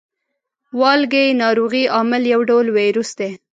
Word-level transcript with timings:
والګی 0.79 1.25
ناروغۍ 1.41 1.83
عامل 1.95 2.23
یو 2.33 2.41
ډول 2.49 2.65
ویروس 2.77 3.09
دی. 3.19 3.29